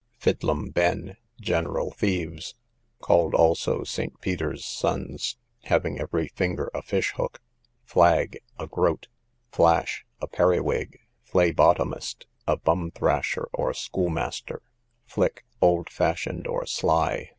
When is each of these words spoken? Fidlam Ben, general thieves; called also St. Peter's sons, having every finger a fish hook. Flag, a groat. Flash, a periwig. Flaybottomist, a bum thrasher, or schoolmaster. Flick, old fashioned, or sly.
Fidlam 0.19 0.71
Ben, 0.71 1.15
general 1.39 1.91
thieves; 1.91 2.55
called 3.03 3.35
also 3.35 3.83
St. 3.83 4.19
Peter's 4.19 4.65
sons, 4.65 5.37
having 5.65 5.99
every 5.99 6.27
finger 6.29 6.71
a 6.73 6.81
fish 6.81 7.11
hook. 7.17 7.39
Flag, 7.85 8.39
a 8.57 8.65
groat. 8.65 9.09
Flash, 9.51 10.03
a 10.19 10.25
periwig. 10.25 10.97
Flaybottomist, 11.23 12.25
a 12.47 12.57
bum 12.57 12.89
thrasher, 12.89 13.47
or 13.53 13.75
schoolmaster. 13.75 14.63
Flick, 15.05 15.45
old 15.61 15.87
fashioned, 15.87 16.47
or 16.47 16.65
sly. 16.65 17.29